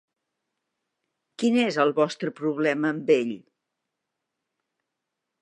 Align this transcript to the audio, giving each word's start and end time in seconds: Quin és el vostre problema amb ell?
Quin 1.43 1.59
és 1.65 1.77
el 1.83 1.93
vostre 1.99 2.33
problema 2.41 2.91
amb 2.95 3.13
ell? 3.19 3.35